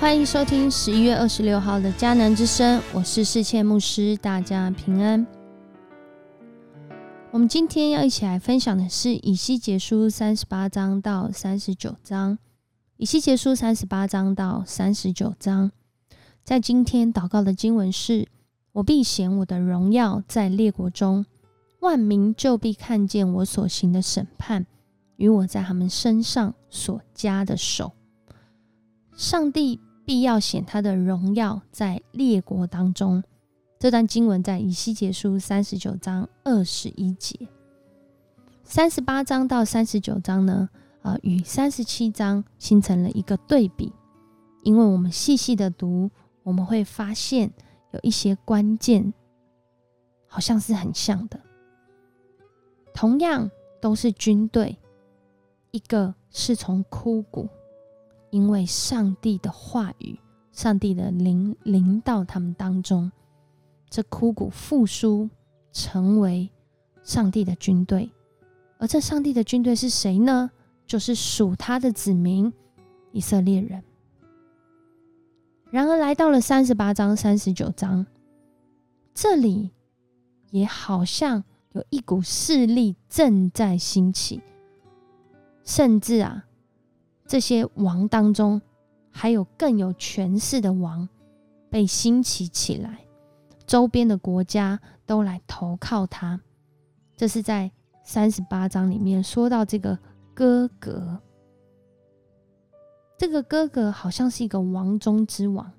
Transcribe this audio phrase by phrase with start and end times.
[0.00, 5.26] 欢迎收听十一月二十六号的迦南之声，我是世谦牧师，大家平安。
[7.30, 12.38] 我们今天要一起来分享的是以西结书三十八章到三十九章。
[12.96, 15.70] 以西结书三十八章到三十九章，
[16.42, 18.26] 在今天祷告的经文是：
[18.72, 21.26] 我必显我的荣耀在列国中，
[21.80, 24.64] 万民就必看见我所行的审判
[25.16, 27.92] 与我在他们身上所加的手。
[29.14, 29.78] 上帝。
[30.10, 33.22] 必要显他的荣耀在列国当中。
[33.78, 37.38] 这段经文在以西结书三十九章二十一节，
[38.64, 40.68] 三十八章到三十九章呢，
[41.02, 43.92] 呃，与三十七章形成了一个对比。
[44.64, 46.10] 因为我们细细的读，
[46.42, 47.52] 我们会发现
[47.92, 49.14] 有一些关键
[50.26, 51.38] 好像是很像的。
[52.92, 53.48] 同样
[53.80, 54.76] 都是军队，
[55.70, 57.48] 一个是从枯骨。
[58.30, 60.18] 因为上帝的话语，
[60.52, 63.10] 上帝的灵临到他们当中，
[63.88, 65.28] 这枯骨复苏，
[65.72, 66.48] 成为
[67.02, 68.10] 上帝的军队。
[68.78, 70.50] 而这上帝的军队是谁呢？
[70.86, 72.52] 就是属他的子民
[73.12, 73.82] 以色列人。
[75.70, 78.06] 然而来到了三十八章、三十九章，
[79.14, 79.70] 这里
[80.50, 84.40] 也好像有一股势力正在兴起，
[85.62, 86.46] 甚至啊。
[87.30, 88.60] 这些王当中，
[89.08, 91.08] 还有更有权势的王
[91.70, 93.06] 被兴起起来，
[93.64, 96.40] 周边的国家都来投靠他。
[97.16, 97.70] 这是在
[98.02, 99.96] 三十八章里面说到这个
[100.34, 101.20] 哥哥，
[103.16, 105.70] 这个哥哥好像是一个王中之王，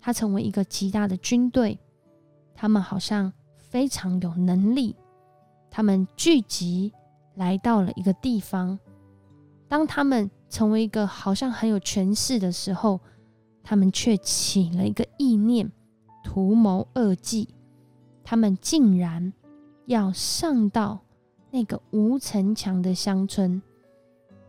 [0.00, 1.78] 他成为一个极大的军队，
[2.56, 4.96] 他们好像非常有能力，
[5.70, 6.92] 他们聚集
[7.36, 8.76] 来到了一个地方，
[9.68, 10.28] 当他们。
[10.52, 13.00] 成为一个好像很有权势的时候，
[13.62, 15.72] 他们却起了一个意念，
[16.22, 17.48] 图谋恶计。
[18.22, 19.32] 他们竟然
[19.86, 21.00] 要上到
[21.50, 23.62] 那个无城墙的乡村，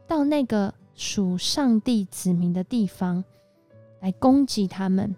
[0.06, 3.24] 到那个属上帝子民的地方
[4.02, 5.16] 来攻击他们，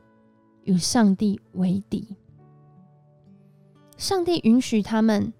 [0.65, 2.15] 与上帝为敌。
[3.97, 5.33] 上帝允许他们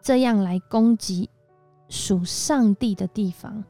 [0.00, 1.28] 这样来攻击
[1.88, 3.64] 属上帝的地方。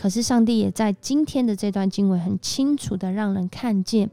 [0.00, 4.10] 可是，上帝也在今天的这段经文很清楚的让人看见，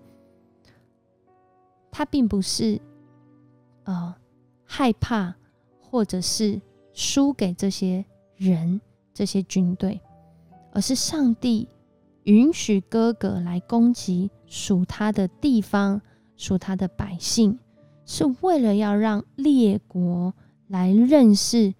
[1.89, 2.81] 他并不是
[3.85, 4.13] 呃
[4.65, 5.33] 害怕，
[5.79, 6.61] 或者是
[6.91, 8.03] 输给这些
[8.35, 8.81] 人、
[9.13, 10.01] 这些军队，
[10.73, 11.69] 而是上帝
[12.23, 16.01] 允许哥哥来攻击属他的地方、
[16.35, 17.57] 属他的百姓，
[18.05, 20.33] 是为了要让列国
[20.67, 21.73] 来认识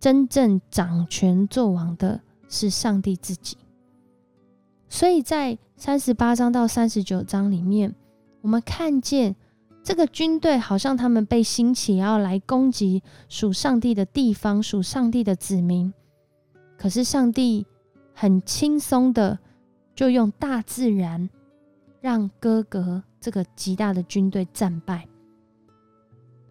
[0.00, 2.22] 真正掌权作王的。
[2.50, 3.56] 是上帝自己，
[4.88, 7.94] 所以在三十八章到三十九章里面，
[8.42, 9.36] 我们看见
[9.84, 15.94] 这个军队好像他们被兴起，要来攻击属上帝的地方，属上帝的子民。
[16.76, 17.64] 可是上帝
[18.12, 19.38] 很轻松的
[19.94, 21.30] 就用大自然
[22.00, 25.06] 让哥哥这个极大的军队战败，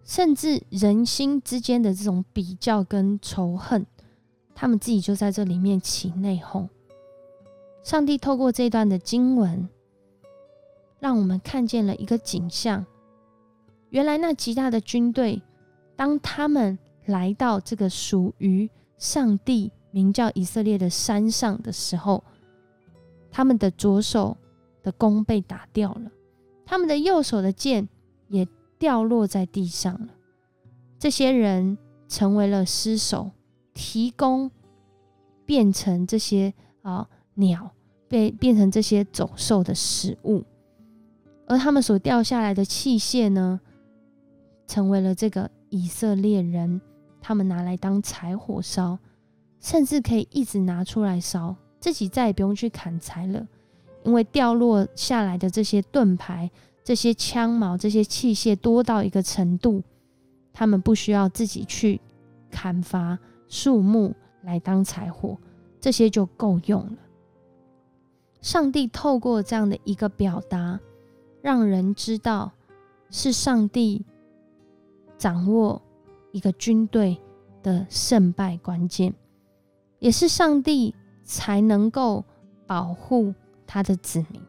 [0.03, 3.85] 甚至人心之间的这种比较跟仇恨。
[4.61, 6.67] 他们自己就在这里面起内讧。
[7.81, 9.69] 上帝透过这段的经文，
[10.99, 12.85] 让我们看见了一个景象：
[13.89, 15.41] 原来那极大的军队，
[15.95, 22.21] 当他们来到这个属于上帝名叫以色列的山上的时候，
[23.31, 24.35] 他们的左手
[24.83, 26.11] 的弓被打掉了，
[26.65, 27.87] 他们的右手的剑
[28.27, 28.45] 也
[28.77, 30.09] 掉落在地上了。
[30.99, 31.77] 这些人
[32.09, 33.31] 成为了尸首。
[33.73, 34.49] 提供
[35.45, 37.71] 变成这些啊鸟
[38.07, 40.43] 被变成这些走兽的食物，
[41.47, 43.59] 而他们所掉下来的器械呢，
[44.67, 46.81] 成为了这个以色列人
[47.21, 48.97] 他们拿来当柴火烧，
[49.59, 53.47] 甚至可以一直拿出来烧，自己再也不用去砍柴了，
[54.03, 56.49] 因为掉落下来的这些盾牌、
[56.83, 59.83] 这些枪矛、这些器械多到一个程度，
[60.51, 62.01] 他们不需要自己去
[62.49, 63.17] 砍伐。
[63.49, 65.37] 树木来当柴火，
[65.81, 66.97] 这些就够用了。
[68.39, 70.79] 上帝透过这样的一个表达，
[71.41, 72.53] 让人知道
[73.09, 74.05] 是上帝
[75.17, 75.81] 掌握
[76.31, 77.19] 一个军队
[77.61, 79.13] 的胜败关键，
[79.97, 82.23] 也是上帝才能够
[82.65, 83.33] 保护
[83.67, 84.41] 他的子民。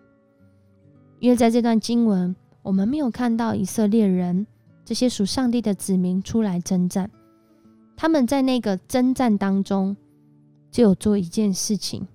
[1.19, 4.47] 因为在这段经文，我们没有看到以色列人
[4.85, 7.11] 这些属上帝的子民出来征战。
[8.01, 9.95] 他们在那个征战当中，
[10.71, 12.09] 只有做一件事情，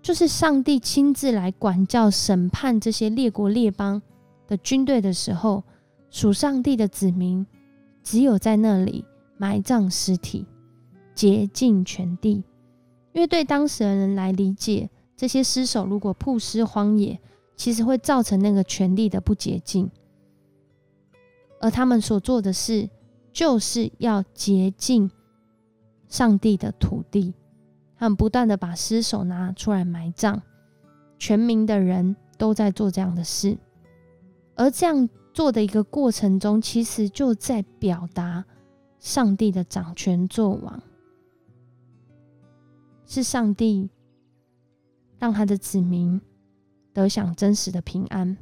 [0.00, 4.00] 就是上帝亲自来管教、审判这些列国列邦
[4.46, 5.62] 的军队的时候，
[6.08, 7.46] 属上帝的子民
[8.02, 9.04] 只有在那里
[9.36, 10.46] 埋葬尸体，
[11.14, 12.42] 洁净全地。
[13.12, 17.20] 因为对当时的人来理解，这些尸首如果曝尸荒野，
[17.54, 19.90] 其实会造成那个权力的不洁净。
[21.60, 22.88] 而他们所做的事，
[23.36, 25.10] 就是要洁净
[26.08, 27.34] 上帝的土地。
[27.98, 30.40] 他们不断的把尸首拿出来埋葬，
[31.18, 33.58] 全民的人都在做这样的事。
[34.54, 38.42] 而这样做的一个过程中，其实就在表达
[38.98, 40.82] 上帝的掌权作王。
[43.04, 43.90] 是上帝
[45.18, 46.18] 让他的子民
[46.94, 48.38] 得享真实的平安，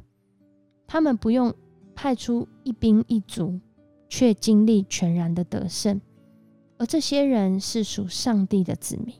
[0.87, 1.53] 他们不用
[1.93, 3.59] 派出一兵一卒，
[4.15, 5.99] 却经历全然的得胜。
[6.77, 9.13] 而这些人是属上帝的子民，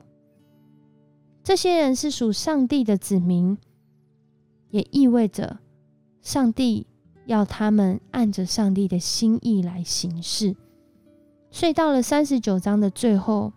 [1.44, 3.58] 这些人是属上帝的子民，
[4.70, 5.60] 也意味着
[6.22, 6.88] 上帝
[7.26, 10.56] 要他们按着上帝的心意来行事。
[11.52, 13.52] 所以到了三十九章的最后。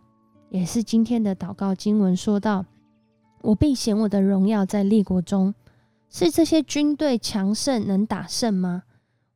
[0.51, 2.65] 也是今天的祷告经文说到
[3.45, 5.55] ：“我必显我的荣耀在列国中。”
[6.09, 8.85] 是这些军队强盛能打胜吗？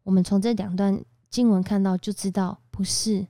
[0.04, 3.26] 我们从这两段经文看到就知道，不是。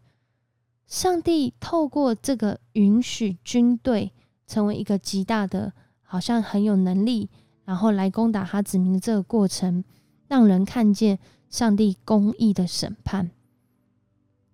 [0.88, 4.12] 上帝透过这个允许军队
[4.46, 5.72] 成为一个极大的，
[6.02, 7.30] 好像很有能力，
[7.64, 9.84] 然后来攻打他子民的这个过程，
[10.26, 13.30] 让人看见上帝公义的审判。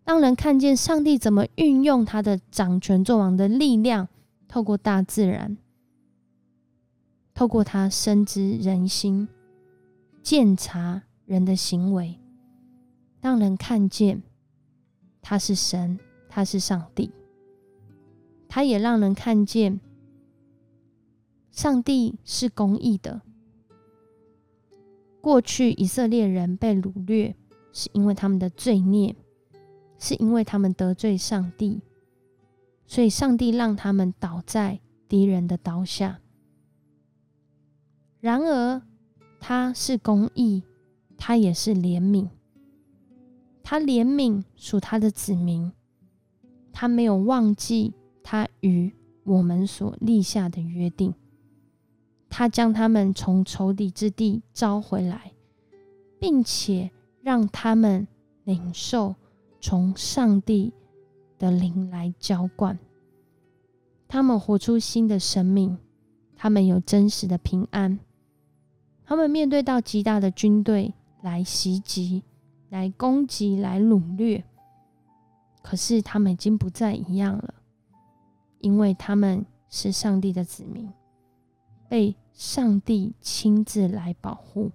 [0.04, 4.08] 让人看见上帝怎么运用他的掌权作王的力量，
[4.46, 5.56] 透过大自然，
[7.34, 9.26] 透过他深知人心、
[10.22, 12.18] 鉴察人的行为，
[13.20, 14.22] 让人看见
[15.20, 15.98] 他是神，
[16.28, 17.10] 他是上帝。
[18.48, 19.80] 他也让人看见
[21.50, 23.22] 上帝是公义的。
[25.20, 27.36] 过去以色列人被掳掠，
[27.72, 29.16] 是因为他们的罪孽。
[30.00, 31.82] 是因为他们得罪上帝，
[32.86, 34.78] 所以上帝让他们倒在
[35.08, 36.20] 敌人的刀下。
[38.20, 38.80] 然而，
[39.40, 40.62] 他是公义，
[41.16, 42.28] 他也是怜悯。
[43.70, 45.70] 他怜悯属他的子民，
[46.72, 47.92] 他没有忘记
[48.22, 48.90] 他与
[49.24, 51.12] 我们所立下的约定。
[52.30, 55.32] 他将他们从仇敌之地招回来，
[56.18, 58.08] 并且让他们
[58.44, 59.14] 领受。
[59.60, 60.72] 从上帝
[61.38, 62.78] 的灵来浇灌，
[64.08, 65.76] 他们活出新的生命，
[66.34, 67.98] 他们有真实的平安。
[69.04, 72.22] 他们面对到极大的军队来袭击、
[72.68, 74.44] 来攻击、来掳掠，
[75.62, 77.54] 可是他们已经不再一样了，
[78.60, 80.92] 因为他们是上帝的子民，
[81.88, 84.70] 被上帝亲自来保护。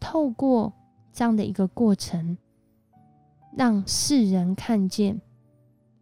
[0.00, 0.72] 透过
[1.12, 2.38] 这样的一个过程。
[3.56, 5.22] 让世人看见，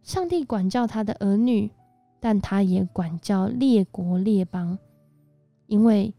[0.03, 1.71] 上帝管教他的儿女，
[2.19, 4.77] 但他也管教列国列邦，
[5.67, 6.13] 因为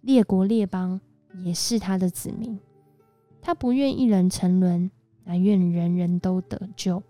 [0.00, 0.98] 列国列邦
[1.44, 2.58] 也是他的子民。
[3.50, 4.92] 他不愿一人沉沦，
[5.24, 7.02] 乃愿人人都得救。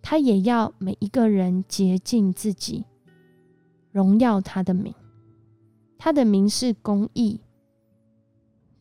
[0.00, 2.86] 他也要每一个人洁净自己，
[3.90, 4.94] 荣耀他的名。
[5.98, 7.38] 他的名是公义，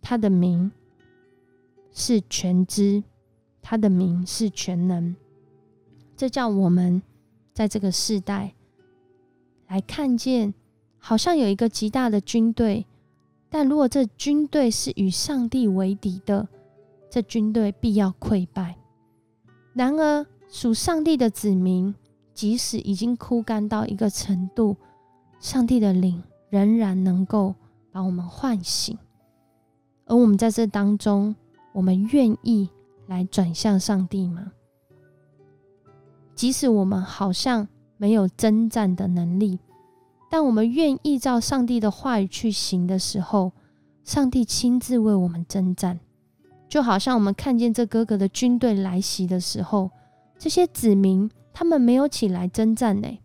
[0.01, 0.71] 他的名
[1.91, 3.03] 是全知。
[3.61, 5.13] 他的名是全能，
[6.15, 7.01] 这叫我们
[7.51, 8.53] 在这个世代
[9.67, 10.53] 来看见，
[10.99, 12.85] 好像有一个极大的军队，
[13.49, 16.47] 但如果这军队是与上帝为敌的，
[17.11, 18.75] 这军队必要溃败。
[19.73, 21.93] 然而，属上帝的子民，
[22.33, 24.75] 即使已经枯干到一个程度，
[25.39, 27.53] 上帝的灵仍然能够
[27.91, 28.97] 把我们唤醒，
[30.05, 31.35] 而我们在这当中，
[31.73, 32.69] 我们愿意。
[33.07, 34.53] 来转向上帝吗？
[36.33, 39.59] 即使我们好像没有征战的能力，
[40.29, 43.51] 但我们愿意照上帝的话语去行的时候，
[44.05, 45.99] 上帝亲自为我们征战。
[46.71, 49.91] 就好像我们看见这哥哥的军队来袭的时候，
[50.39, 53.19] 这些子民他们没有起来征战呢，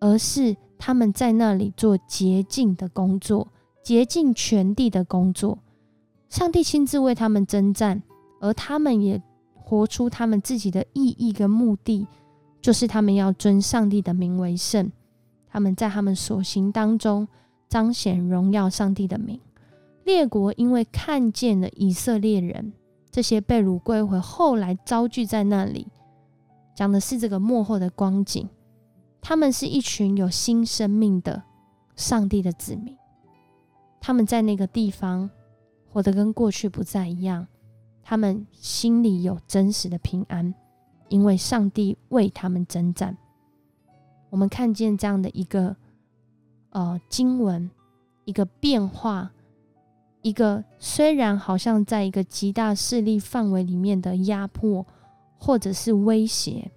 [0.00, 3.46] 而是他们在那里做洁净的工作，
[3.84, 5.60] 洁净全地的工作。
[6.28, 8.02] 上帝亲自为他们征战。
[8.40, 9.22] 而他们也
[9.54, 12.08] 活出他们自己的意义跟目的，
[12.60, 14.90] 就是他们要尊上帝的名为圣。
[15.48, 17.28] 他们在他们所行当中
[17.68, 19.38] 彰显荣耀上帝的名。
[20.04, 22.72] 列国因为看见了以色列人
[23.10, 25.88] 这些被掳归回，后来遭聚在那里，
[26.74, 28.48] 讲的是这个幕后的光景。
[29.20, 31.44] 他们是一群有新生命的
[31.94, 32.96] 上帝的子民，
[34.00, 35.30] 他们在那个地方
[35.88, 37.46] 活得跟过去不再一样，
[38.02, 40.52] 他们心里有真实的平安，
[41.08, 43.16] 因为上帝为他们征战。
[44.30, 45.76] 我们看见这样的一个
[46.70, 47.70] 呃经文，
[48.24, 49.30] 一个变化，
[50.22, 54.86] 一个虽然好像在一个极大势力范围里面的压迫
[55.36, 56.70] 或者是威胁，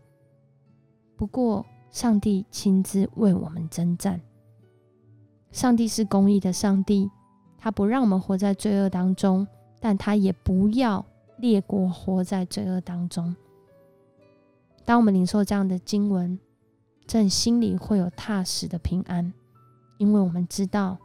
[1.16, 4.20] 不过上帝亲自为我们征战。
[5.52, 7.10] 上帝是公义的上帝，
[7.58, 9.48] 他不让我们活在罪恶当中，
[9.80, 11.06] 但他也不要
[11.38, 13.36] 列国活在罪恶当中。
[14.84, 16.38] 当我们领受这样的经文。
[17.08, 19.32] 朕心里会有踏实的平安，
[20.00, 20.98] 因为我们知道，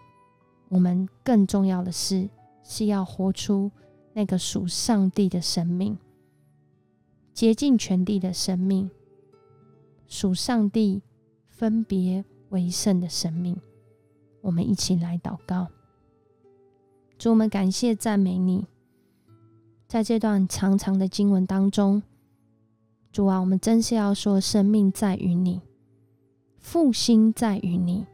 [0.70, 2.30] 我们更重要的是
[2.62, 3.70] 是要活出
[4.14, 5.98] 那个属上帝的生命，
[7.34, 8.90] 竭尽全地的生命，
[10.06, 11.02] 属上帝
[11.46, 13.60] 分别为圣的生命。
[14.40, 15.66] 我们一起来祷告，
[17.18, 18.66] 主，我们感谢赞美你，
[19.86, 22.02] 在这段长长的经文当中，
[23.12, 25.60] 主啊，我们真是要说，生命在于你。
[26.58, 28.06] 复兴在于你，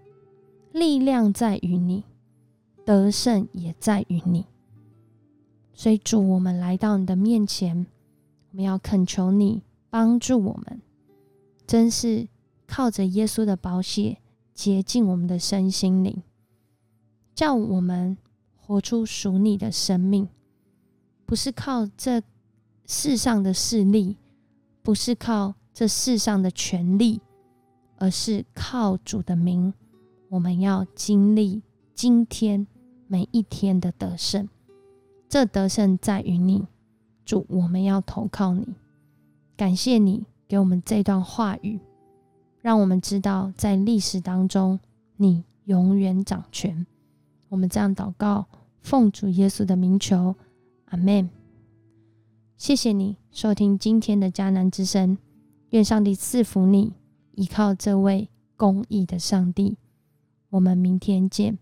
[0.72, 2.04] 力量在于你，
[2.87, 4.47] 得胜也在于你。
[5.75, 7.87] 所以主，我们来到你的面前，
[8.50, 10.81] 我们要恳求你帮助我们，
[11.66, 12.26] 真是
[12.66, 14.16] 靠着耶稣的宝血
[14.55, 16.23] 洁净我们的身心灵，
[17.35, 18.16] 叫我们
[18.57, 20.26] 活出属你的生命，
[21.26, 22.23] 不是靠这
[22.87, 24.16] 世上的势力，
[24.83, 27.21] 不是靠这世上的权力。
[27.99, 29.73] 而是靠主的名，
[30.28, 31.62] 我们要经历
[31.95, 32.66] 今天
[33.06, 34.48] 每一天的得胜。
[35.28, 36.66] 这得胜在于你，
[37.25, 38.75] 主，我们要投靠你。
[39.56, 41.80] 感谢你给我们这段话语，
[42.60, 44.78] 让我们知道在历史当中
[45.16, 46.86] 你永远掌权。
[47.48, 48.46] 我们这样祷告，
[48.80, 50.34] 奉主耶稣的名求，
[50.86, 51.28] 阿门。
[52.56, 55.18] 谢谢你收听今天的迦南之声，
[55.70, 56.92] 愿上帝赐福你。
[57.32, 59.76] 依靠这位公义的上帝，
[60.48, 61.58] 我们明天见。